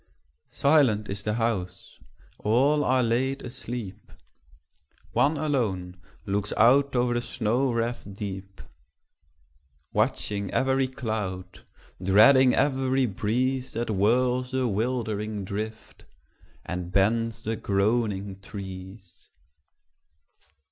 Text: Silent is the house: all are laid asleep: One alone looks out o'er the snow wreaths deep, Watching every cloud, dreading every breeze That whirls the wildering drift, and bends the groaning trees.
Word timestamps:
Silent 0.49 1.07
is 1.11 1.21
the 1.21 1.35
house: 1.35 1.99
all 2.39 2.83
are 2.83 3.03
laid 3.03 3.43
asleep: 3.43 4.11
One 5.11 5.37
alone 5.37 6.01
looks 6.25 6.51
out 6.57 6.95
o'er 6.95 7.13
the 7.13 7.21
snow 7.21 7.71
wreaths 7.71 8.03
deep, 8.05 8.61
Watching 9.93 10.49
every 10.49 10.87
cloud, 10.87 11.59
dreading 12.03 12.55
every 12.55 13.05
breeze 13.05 13.73
That 13.73 13.89
whirls 13.89 14.49
the 14.53 14.67
wildering 14.67 15.45
drift, 15.45 16.05
and 16.65 16.91
bends 16.91 17.43
the 17.43 17.55
groaning 17.55 18.39
trees. 18.39 19.29